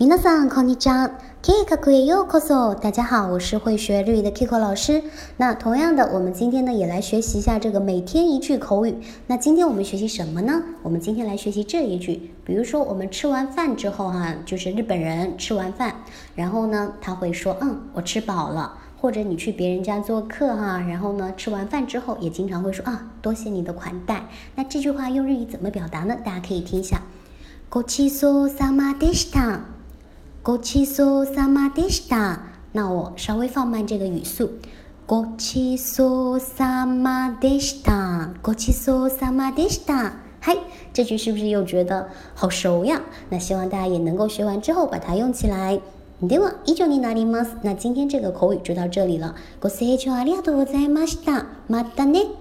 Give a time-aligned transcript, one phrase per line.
[0.00, 1.18] 皆さんこんにちは。
[1.40, 2.74] Kiko へようこそ。
[2.74, 5.02] 大家好，我是会学日语的 Kiko 老师。
[5.38, 8.94] 那同样的，我们今天呢也来学习一下这个每天一句口语。
[9.26, 10.62] 那今天我们学习什么呢？
[10.82, 12.34] 我们今天来学习这一句。
[12.44, 15.94] 比如说，我们吃完饭之后哈，就是日本人吃完饭，
[16.34, 18.74] 然后呢他会说，嗯，我吃饱了。
[18.98, 24.26] 或者你去别人家做客哈，然后呢吃完饭之后也经常会说啊，多谢你的款待。
[24.54, 26.16] 那这句话用日语怎么表达呢？
[26.24, 27.00] 大家可以听一下。
[27.70, 29.60] ごちそうさまでした。
[30.42, 32.40] ごちそうさまでした。
[32.72, 34.50] 那我稍微放慢这个语速。
[35.06, 38.30] ごちそうさまでした。
[38.42, 40.12] ごちそうさまでした。
[40.40, 40.56] 嗨，
[40.92, 43.00] 这句是不是又觉得好熟呀？
[43.30, 45.80] 那希望大家也能够学完之后把它用起来。
[46.22, 47.56] では以上になります。
[47.62, 49.34] 那今天这个口语就到这里了。
[49.60, 51.46] ご清聴ありがとうございました。
[51.68, 52.39] またね。